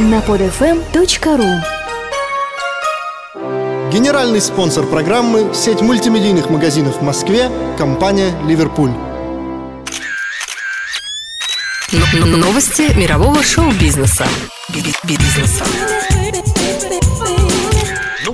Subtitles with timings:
[0.00, 1.60] на podfm.ru
[3.92, 8.92] Генеральный спонсор программы– сеть мультимедийных магазинов в Москве, компания «Ливерпуль».
[12.14, 14.26] Новости мирового шоу-бизнеса.
[15.04, 15.64] Бизнеса.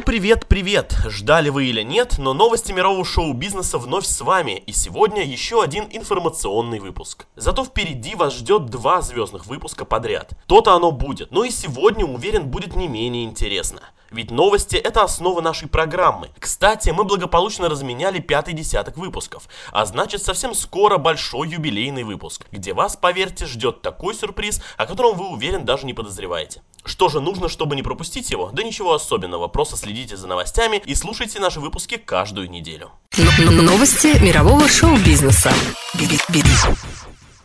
[0.06, 0.96] Ну привет, привет!
[1.08, 5.88] Ждали вы или нет, но новости мирового шоу-бизнеса вновь с вами, и сегодня еще один
[5.90, 7.26] информационный выпуск.
[7.34, 10.38] Зато впереди вас ждет два звездных выпуска подряд.
[10.46, 13.80] То-то оно будет, но и сегодня, уверен, будет не менее интересно.
[14.16, 16.30] Ведь новости это основа нашей программы.
[16.38, 22.72] Кстати, мы благополучно разменяли пятый десяток выпусков, а значит совсем скоро большой юбилейный выпуск, где
[22.72, 26.62] вас, поверьте, ждет такой сюрприз, о котором вы уверен даже не подозреваете.
[26.82, 28.48] Что же нужно, чтобы не пропустить его?
[28.54, 32.92] Да ничего особенного, просто следите за новостями и слушайте наши выпуски каждую неделю.
[33.38, 35.52] Новости мирового шоу-бизнеса.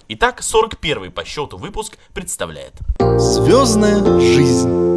[0.08, 2.76] Итак, 41 по счету выпуск представляет
[3.18, 4.91] Звездная жизнь.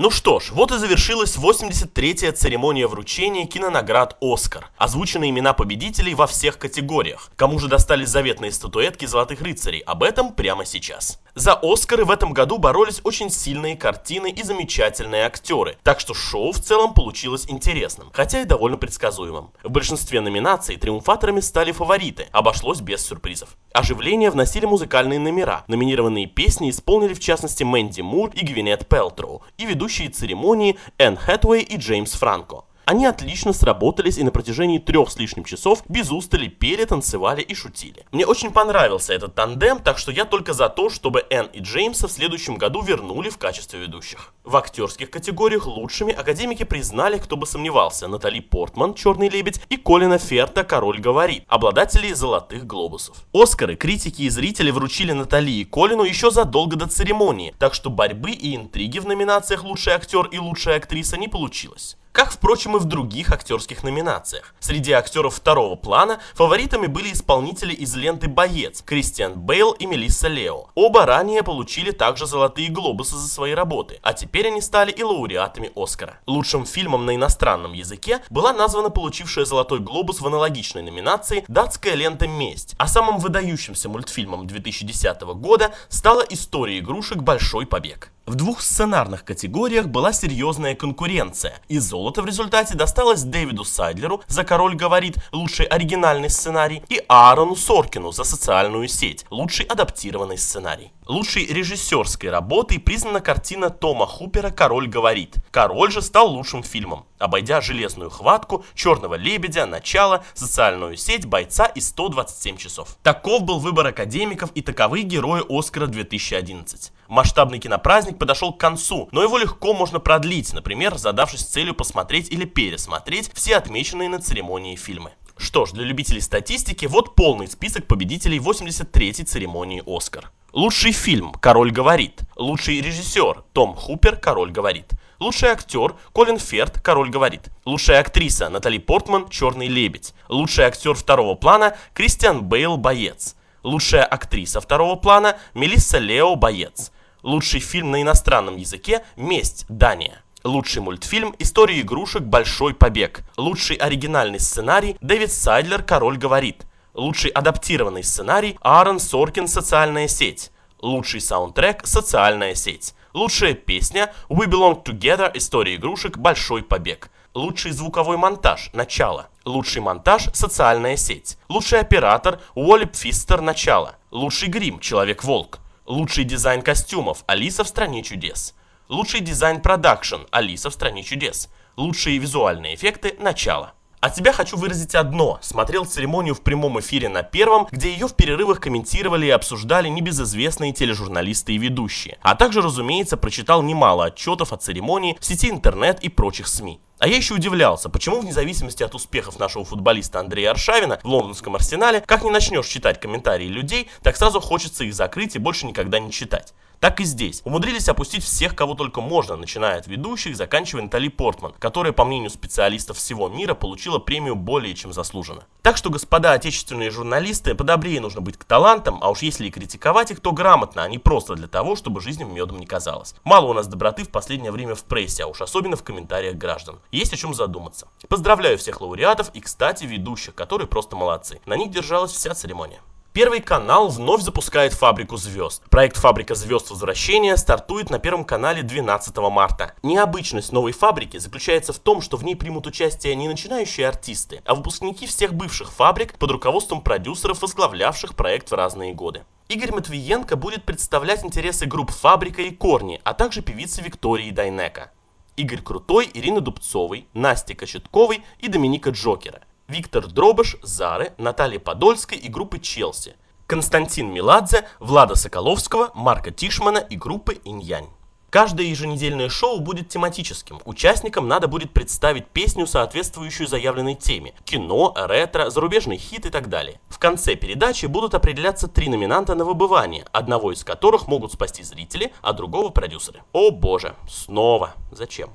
[0.00, 4.70] Ну что ж, вот и завершилась 83-я церемония вручения кинонаград «Оскар».
[4.78, 7.32] Озвучены имена победителей во всех категориях.
[7.34, 9.80] Кому же достались заветные статуэтки «Золотых рыцарей»?
[9.80, 11.18] Об этом прямо сейчас.
[11.38, 16.50] За «Оскары» в этом году боролись очень сильные картины и замечательные актеры, так что шоу
[16.50, 19.52] в целом получилось интересным, хотя и довольно предсказуемым.
[19.62, 23.50] В большинстве номинаций триумфаторами стали фавориты, обошлось без сюрпризов.
[23.72, 25.62] Оживление вносили музыкальные номера.
[25.68, 31.62] Номинированные песни исполнили в частности Мэнди Мур и Гвинет Пелтроу, и ведущие церемонии Энн Хэтуэй
[31.62, 32.64] и Джеймс Франко.
[32.88, 37.54] Они отлично сработались и на протяжении трех с лишним часов без устали пели, танцевали и
[37.54, 38.06] шутили.
[38.12, 42.08] Мне очень понравился этот тандем, так что я только за то, чтобы Энн и Джеймса
[42.08, 44.32] в следующем году вернули в качестве ведущих.
[44.42, 50.16] В актерских категориях лучшими академики признали, кто бы сомневался, Натали Портман, Черный лебедь, и Колина
[50.16, 53.18] Ферта, Король говорит, обладателей золотых глобусов.
[53.34, 58.30] Оскары критики и зрители вручили Натали и Колину еще задолго до церемонии, так что борьбы
[58.30, 62.84] и интриги в номинациях «Лучший актер» и «Лучшая актриса» не получилось как, впрочем, и в
[62.84, 64.52] других актерских номинациях.
[64.58, 70.66] Среди актеров второго плана фаворитами были исполнители из ленты «Боец» Кристиан Бейл и Мелисса Лео.
[70.74, 75.70] Оба ранее получили также «Золотые глобусы» за свои работы, а теперь они стали и лауреатами
[75.76, 76.18] Оскара.
[76.26, 82.26] Лучшим фильмом на иностранном языке была названа получившая «Золотой глобус» в аналогичной номинации датская лента
[82.26, 87.18] «Месть», а самым выдающимся мультфильмом 2010 года стала «История игрушек.
[87.18, 88.10] Большой побег».
[88.28, 94.44] В двух сценарных категориях была серьезная конкуренция, и золото в результате досталось Дэвиду Сайдлеру за
[94.44, 100.92] «Король говорит» лучший оригинальный сценарий и Аарону Соркину за «Социальную сеть» лучший адаптированный сценарий.
[101.06, 105.36] Лучшей режиссерской работой признана картина Тома Хупера «Король говорит».
[105.50, 111.80] «Король» же стал лучшим фильмом, обойдя «Железную хватку», «Черного лебедя», «Начало», «Социальную сеть», «Бойца» и
[111.80, 112.96] «127 часов».
[113.02, 116.92] Таков был выбор академиков и таковы герои Оскара 2011.
[117.08, 122.44] Масштабный кинопраздник подошел к концу, но его легко можно продлить, например, задавшись целью посмотреть или
[122.44, 125.12] пересмотреть все отмеченные на церемонии фильмы.
[125.38, 130.32] Что ж, для любителей статистики, вот полный список победителей 83-й церемонии «Оскар».
[130.52, 132.22] Лучший фильм «Король говорит».
[132.36, 134.90] Лучший режиссер Том Хупер «Король говорит».
[135.20, 137.48] Лучший актер Колин Ферт «Король говорит».
[137.64, 140.14] Лучшая актриса Натали Портман «Черный лебедь».
[140.28, 143.34] Лучший актер второго плана Кристиан Бейл «Боец».
[143.64, 146.92] Лучшая актриса второго плана Мелисса Лео «Боец».
[147.24, 149.66] Лучший фильм на иностранном языке «Месть.
[149.68, 150.22] Дания».
[150.44, 152.22] Лучший мультфильм «История игрушек.
[152.22, 153.22] Большой побег».
[153.36, 156.64] Лучший оригинальный сценарий Дэвид Сайдлер «Король говорит».
[156.94, 160.52] Лучший адаптированный сценарий Аарон Соркин «Социальная сеть».
[160.80, 162.94] Лучший саундтрек «Социальная сеть».
[163.18, 165.28] Лучшая песня We Belong Together.
[165.34, 166.16] История игрушек.
[166.16, 167.10] Большой побег.
[167.34, 169.26] Лучший звуковой монтаж «Начало».
[169.44, 171.36] Лучший монтаж «Социальная сеть».
[171.48, 173.96] Лучший оператор Уолли Пфистер «Начало».
[174.12, 175.58] Лучший грим «Человек-волк».
[175.84, 178.54] Лучший дизайн костюмов «Алиса в стране чудес».
[178.88, 181.48] Лучший дизайн продакшн «Алиса в стране чудес».
[181.74, 183.72] Лучшие визуальные эффекты «Начало».
[184.00, 185.40] От себя хочу выразить одно.
[185.42, 190.72] Смотрел церемонию в прямом эфире на первом, где ее в перерывах комментировали и обсуждали небезызвестные
[190.72, 192.18] тележурналисты и ведущие.
[192.22, 196.80] А также, разумеется, прочитал немало отчетов о церемонии в сети интернет и прочих СМИ.
[197.00, 201.56] А я еще удивлялся, почему вне зависимости от успехов нашего футболиста Андрея Аршавина в лондонском
[201.56, 205.98] арсенале, как не начнешь читать комментарии людей, так сразу хочется их закрыть и больше никогда
[206.00, 206.54] не читать.
[206.80, 207.42] Так и здесь.
[207.44, 212.30] Умудрились опустить всех, кого только можно, начиная от ведущих, заканчивая Натали Портман, которая, по мнению
[212.30, 215.44] специалистов всего мира, получила премию более чем заслуженно.
[215.62, 220.12] Так что, господа отечественные журналисты, подобрее нужно быть к талантам, а уж если и критиковать
[220.12, 223.14] их, то грамотно, а не просто для того, чтобы жизнь медом не казалась.
[223.24, 226.78] Мало у нас доброты в последнее время в прессе, а уж особенно в комментариях граждан.
[226.92, 227.88] Есть о чем задуматься.
[228.08, 231.40] Поздравляю всех лауреатов и, кстати, ведущих, которые просто молодцы.
[231.44, 232.80] На них держалась вся церемония.
[233.18, 235.64] Первый канал вновь запускает «Фабрику звезд».
[235.70, 236.70] Проект «Фабрика звезд.
[236.70, 239.74] Возвращения» стартует на Первом канале 12 марта.
[239.82, 244.54] Необычность новой «Фабрики» заключается в том, что в ней примут участие не начинающие артисты, а
[244.54, 249.24] выпускники всех бывших «Фабрик» под руководством продюсеров, возглавлявших проект в разные годы.
[249.48, 254.92] Игорь Матвиенко будет представлять интересы групп «Фабрика» и «Корни», а также певицы Виктории Дайнека.
[255.36, 259.42] Игорь Крутой, Ирина Дубцовой, Настя Кочетковой и Доминика Джокера.
[259.68, 263.16] Виктор Дробыш, Зары, Наталья Подольская и группы Челси,
[263.46, 267.88] Константин Меладзе, Влада Соколовского, Марка Тишмана и группы Иньянь.
[268.30, 270.60] Каждое еженедельное шоу будет тематическим.
[270.64, 274.34] Участникам надо будет представить песню, соответствующую заявленной теме.
[274.44, 276.80] Кино, ретро, зарубежный хит и так далее.
[276.88, 282.12] В конце передачи будут определяться три номинанта на выбывание, одного из которых могут спасти зрители,
[282.22, 283.22] а другого продюсеры.
[283.32, 284.74] О боже, снова.
[284.92, 285.30] Зачем?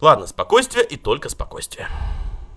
[0.00, 1.88] Ладно, спокойствие и только спокойствие.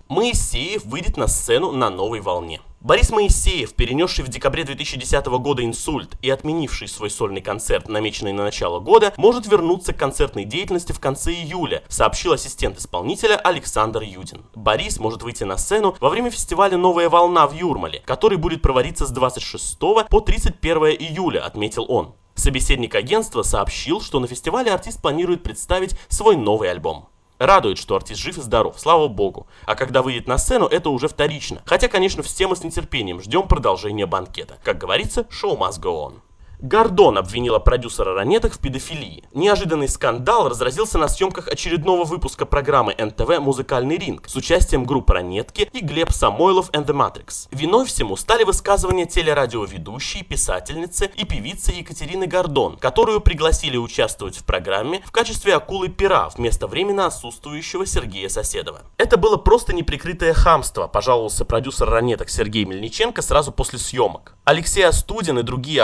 [0.09, 2.61] Моисеев выйдет на сцену на новой волне.
[2.81, 8.41] Борис Моисеев, перенесший в декабре 2010 года инсульт и отменивший свой сольный концерт, намеченный на
[8.41, 14.41] начало года, может вернуться к концертной деятельности в конце июля, сообщил ассистент исполнителя Александр Юдин.
[14.55, 19.05] Борис может выйти на сцену во время фестиваля «Новая волна» в Юрмале, который будет проводиться
[19.05, 19.77] с 26
[20.09, 22.15] по 31 июля, отметил он.
[22.33, 27.09] Собеседник агентства сообщил, что на фестивале артист планирует представить свой новый альбом.
[27.39, 29.47] Радует, что артист жив и здоров, слава богу.
[29.65, 31.61] А когда выйдет на сцену, это уже вторично.
[31.65, 34.57] Хотя, конечно, все мы с нетерпением ждем продолжения банкета.
[34.61, 36.15] Как говорится, show must go on.
[36.61, 39.23] Гордон обвинила продюсера ранеток в педофилии.
[39.33, 45.69] Неожиданный скандал разразился на съемках очередного выпуска программы НТВ «Музыкальный ринг» с участием группы Ранетки
[45.71, 47.47] и Глеб Самойлов and the Matrix.
[47.51, 55.01] Виной всему стали высказывания телерадиоведущей, писательницы и певицы Екатерины Гордон, которую пригласили участвовать в программе
[55.05, 58.81] в качестве акулы-пера вместо временно отсутствующего Сергея Соседова.
[58.97, 64.35] Это было просто неприкрытое хамство, пожаловался продюсер Ранеток Сергей Мельниченко сразу после съемок.
[64.43, 65.83] Алексей Астудин и другие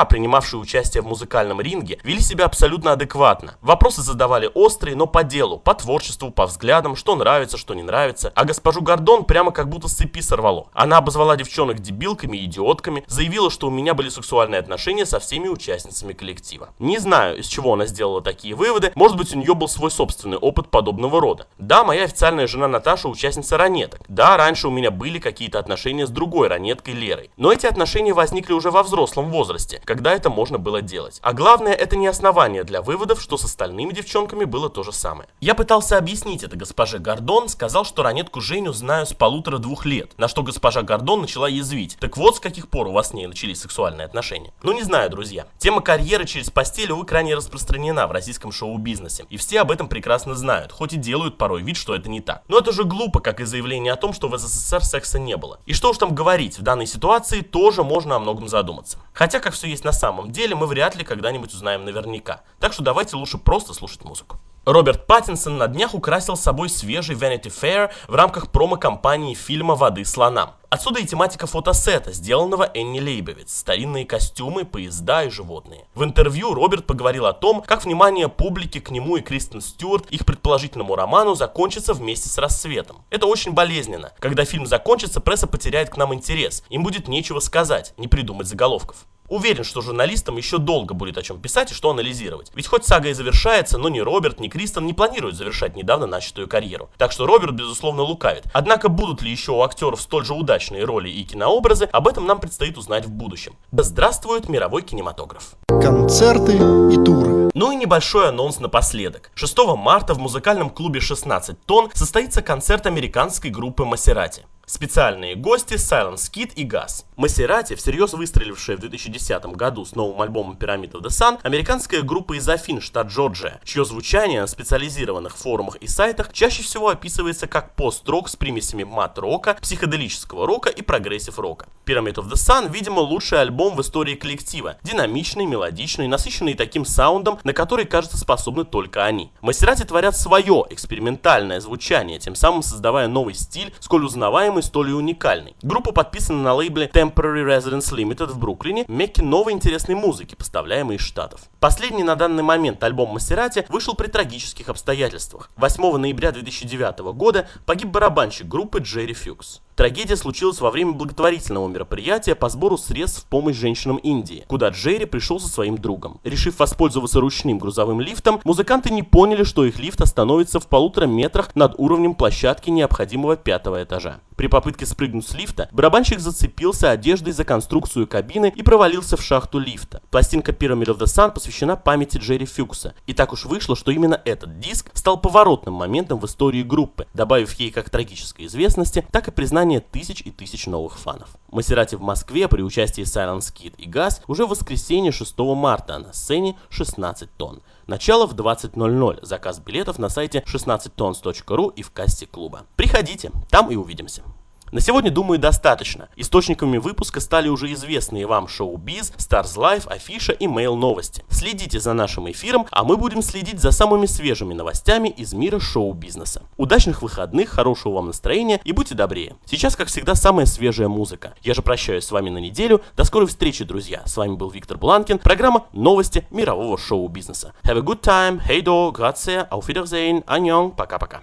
[0.00, 3.56] акулы-пера, принимавшие участие в музыкальном ринге, вели себя абсолютно адекватно.
[3.60, 8.32] Вопросы задавали острые, но по делу, по творчеству, по взглядам, что нравится, что не нравится.
[8.34, 10.68] А госпожу Гордон прямо как будто с цепи сорвало.
[10.72, 15.48] Она обозвала девчонок дебилками и идиотками, заявила, что у меня были сексуальные отношения со всеми
[15.48, 16.70] участницами коллектива.
[16.78, 20.38] Не знаю, из чего она сделала такие выводы, может быть у нее был свой собственный
[20.38, 21.46] опыт подобного рода.
[21.58, 24.00] Да, моя официальная жена Наташа участница ранеток.
[24.08, 27.30] Да, раньше у меня были какие-то отношения с другой ранеткой Лерой.
[27.36, 31.18] Но эти отношения возникли уже во взрослом возрасте, когда это можно было делать.
[31.20, 35.28] А главное, это не основание для выводов, что с остальными девчонками было то же самое.
[35.40, 40.28] Я пытался объяснить это госпоже Гордон, сказал, что ранетку Женю знаю с полутора-двух лет, на
[40.28, 41.96] что госпожа Гордон начала язвить.
[41.98, 44.52] Так вот, с каких пор у вас с ней начались сексуальные отношения.
[44.62, 45.48] Ну не знаю, друзья.
[45.58, 49.26] Тема карьеры через постель, увы, крайне распространена в российском шоу-бизнесе.
[49.28, 52.44] И все об этом прекрасно знают, хоть и делают порой вид, что это не так.
[52.46, 55.58] Но это же глупо, как и заявление о том, что в СССР секса не было.
[55.66, 58.98] И что уж там говорить, в данной ситуации тоже можно о многом задуматься.
[59.12, 62.42] Хотя, как все есть на самом деле, мы вряд ли когда-нибудь узнаем наверняка.
[62.58, 64.40] Так что давайте лучше просто слушать музыку.
[64.66, 70.50] Роберт Паттинсон на днях украсил собой свежий Vanity Fair в рамках промо-компании фильма «Воды слонам».
[70.68, 75.86] Отсюда и тематика фотосета, сделанного Энни Лейбовиц, старинные костюмы, поезда и животные.
[75.94, 80.26] В интервью Роберт поговорил о том, как внимание публики к нему и Кристен Стюарт, их
[80.26, 82.98] предположительному роману, закончится вместе с рассветом.
[83.08, 84.12] Это очень болезненно.
[84.18, 89.06] Когда фильм закончится, пресса потеряет к нам интерес, им будет нечего сказать, не придумать заголовков.
[89.30, 92.50] Уверен, что журналистам еще долго будет о чем писать и что анализировать.
[92.52, 96.48] Ведь хоть сага и завершается, но ни Роберт, ни Кристен не планируют завершать недавно начатую
[96.48, 96.90] карьеру.
[96.98, 98.42] Так что Роберт, безусловно, лукавит.
[98.52, 102.40] Однако будут ли еще у актеров столь же удачные роли и кинообразы, об этом нам
[102.40, 103.54] предстоит узнать в будущем.
[103.70, 105.54] Да здравствует мировой кинематограф.
[105.68, 107.50] Концерты и туры.
[107.54, 109.30] Ну и небольшой анонс напоследок.
[109.34, 114.44] 6 марта в музыкальном клубе 16 тонн состоится концерт американской группы Масерати.
[114.70, 117.04] Специальные гости Silence Kid и Газ.
[117.16, 122.38] Масерати, всерьез выстрелившая в 2010 году с новым альбомом Pyramid of the Sun, американская группа
[122.38, 127.74] из Афин, штат Джорджия, чье звучание на специализированных форумах и сайтах чаще всего описывается как
[127.74, 131.66] пост-рок с примесями мат-рока, психоделического рока и прогрессив-рока.
[131.84, 134.76] Pyramid of the Sun, видимо, лучший альбом в истории коллектива.
[134.84, 139.32] Динамичный, мелодичный, насыщенный таким саундом, на который, кажется, способны только они.
[139.40, 144.92] Масерати творят свое экспериментальное звучание, тем самым создавая новый стиль, сколь узнаваемый самый столь и
[144.92, 145.54] уникальный.
[145.62, 151.00] Группа подписана на лейбле Temporary Residence Limited в Бруклине, мекке новой интересной музыки, поставляемой из
[151.00, 151.40] Штатов.
[151.60, 155.50] Последний на данный момент альбом Масерати вышел при трагических обстоятельствах.
[155.56, 159.60] 8 ноября 2009 года погиб барабанщик группы Джерри Фьюкс.
[159.80, 165.06] Трагедия случилась во время благотворительного мероприятия по сбору средств в помощь женщинам Индии, куда Джерри
[165.06, 166.20] пришел со своим другом.
[166.22, 171.56] Решив воспользоваться ручным грузовым лифтом, музыканты не поняли, что их лифт остановится в полутора метрах
[171.56, 174.20] над уровнем площадки необходимого пятого этажа.
[174.40, 179.58] При попытке спрыгнуть с лифта, барабанщик зацепился одеждой за конструкцию кабины и провалился в шахту
[179.58, 180.00] лифта.
[180.10, 182.94] Пластинка Pyramid of the Sun посвящена памяти Джерри Фюкса.
[183.06, 187.52] И так уж вышло, что именно этот диск стал поворотным моментом в истории группы, добавив
[187.60, 191.28] ей как трагической известности, так и признание тысяч и тысяч новых фанов.
[191.52, 196.12] Масерати в Москве при участии Silence Kid и Газ уже в воскресенье 6 марта, на
[196.12, 197.62] сцене 16 тонн.
[197.86, 199.24] Начало в 20.00.
[199.24, 202.66] Заказ билетов на сайте 16tons.ru и в кассе клуба.
[202.74, 204.24] Приходите, там и увидимся.
[204.72, 206.08] На сегодня, думаю, достаточно.
[206.14, 211.24] Источниками выпуска стали уже известные вам шоу Биз, Stars Life, Афиша и Mail Новости.
[211.28, 216.44] Следите за нашим эфиром, а мы будем следить за самыми свежими новостями из мира шоу-бизнеса.
[216.56, 219.34] Удачных выходных, хорошего вам настроения и будьте добрее.
[219.44, 221.34] Сейчас, как всегда, самая свежая музыка.
[221.42, 222.80] Я же прощаюсь с вами на неделю.
[222.96, 224.02] До скорой встречи, друзья.
[224.06, 225.18] С вами был Виктор Бланкин.
[225.18, 227.54] Программа «Новости мирового шоу-бизнеса».
[227.64, 228.40] Have a good time.
[228.46, 231.22] Hey do, grazie, auf Wiedersehen, annyeong, пока-пока.